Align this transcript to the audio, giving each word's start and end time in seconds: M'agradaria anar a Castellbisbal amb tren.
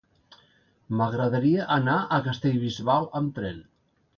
M'agradaria 1.01 1.67
anar 1.77 1.99
a 2.17 2.19
Castellbisbal 2.29 3.07
amb 3.21 3.37
tren. 3.39 3.63